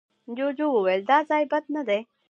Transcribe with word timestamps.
جوجو 0.35 0.67
وويل، 0.73 1.01
دا 1.09 1.17
ځای 1.29 1.43
بد 1.51 1.63
نه 1.75 1.81
دی. 1.87 1.99